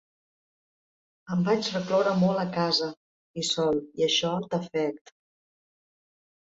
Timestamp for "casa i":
2.57-3.47